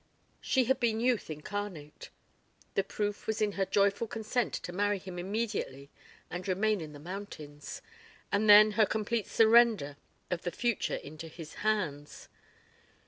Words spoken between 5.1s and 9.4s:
immediately and remain in the mountains... and then her complete